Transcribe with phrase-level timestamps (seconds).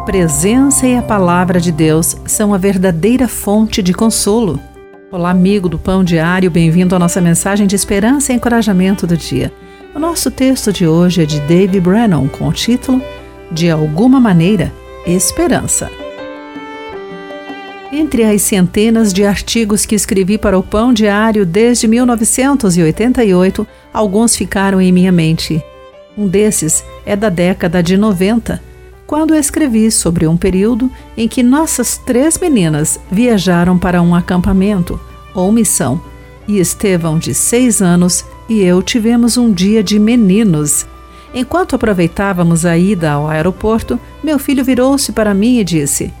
[0.00, 4.58] A presença e a palavra de Deus são a verdadeira fonte de consolo.
[5.12, 9.52] Olá, amigo do Pão Diário, bem-vindo à nossa mensagem de esperança e encorajamento do dia.
[9.94, 13.02] O nosso texto de hoje é de Dave Brennan com o título
[13.52, 14.72] De Alguma Maneira,
[15.06, 15.90] Esperança.
[17.92, 24.80] Entre as centenas de artigos que escrevi para o Pão Diário desde 1988, alguns ficaram
[24.80, 25.62] em minha mente.
[26.16, 28.69] Um desses é da década de 90,
[29.10, 35.00] quando escrevi sobre um período em que nossas três meninas viajaram para um acampamento
[35.34, 36.00] ou missão
[36.46, 40.86] e Estevão, de seis anos, e eu tivemos um dia de meninos.
[41.34, 46.12] Enquanto aproveitávamos a ida ao aeroporto, meu filho virou-se para mim e disse: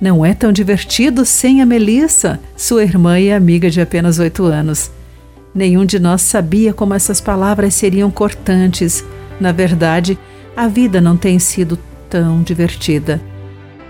[0.00, 4.90] Não é tão divertido sem a Melissa, sua irmã e amiga de apenas oito anos.
[5.54, 9.04] Nenhum de nós sabia como essas palavras seriam cortantes.
[9.38, 10.18] Na verdade,
[10.56, 13.20] a vida não tem sido tão divertida.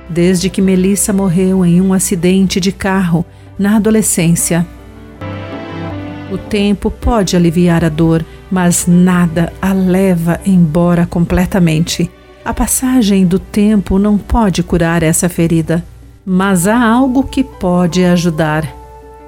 [0.09, 3.25] Desde que Melissa morreu em um acidente de carro
[3.59, 4.67] na adolescência.
[6.31, 12.11] O tempo pode aliviar a dor, mas nada a leva embora completamente.
[12.45, 15.85] A passagem do tempo não pode curar essa ferida,
[16.25, 18.67] mas há algo que pode ajudar.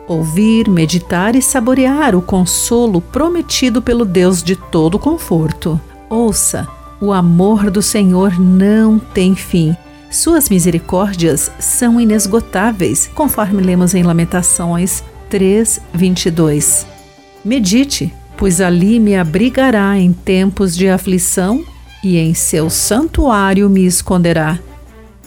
[0.06, 5.80] Ouvir, meditar e saborear o consolo prometido pelo Deus de todo conforto.
[6.08, 9.74] Ouça o amor do Senhor não tem fim.
[10.10, 16.86] Suas misericórdias são inesgotáveis, conforme lemos em Lamentações 3, 22.
[17.44, 21.64] Medite, pois ali me abrigará em tempos de aflição
[22.02, 24.58] e em seu santuário me esconderá.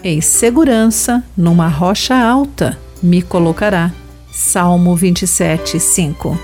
[0.04, 3.92] Em segurança, numa rocha alta, me colocará.
[4.32, 6.38] Salmo 27, 5.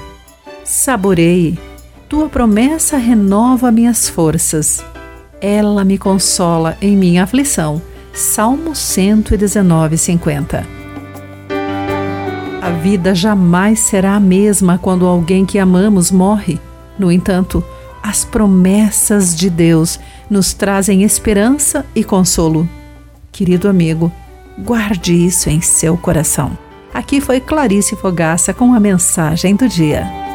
[0.63, 1.59] Saboreie,
[2.07, 4.83] tua promessa renova minhas forças.
[5.41, 7.81] Ela me consola em minha aflição.
[8.13, 10.65] Salmo 119, 50.
[12.61, 16.59] A vida jamais será a mesma quando alguém que amamos morre.
[16.97, 17.63] No entanto,
[18.03, 22.67] as promessas de Deus nos trazem esperança e consolo.
[23.31, 24.11] Querido amigo,
[24.57, 26.57] guarde isso em seu coração.
[26.93, 30.28] Aqui foi Clarice Fogaça com a mensagem do dia.